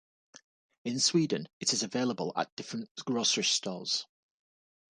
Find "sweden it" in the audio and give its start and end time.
0.99-1.73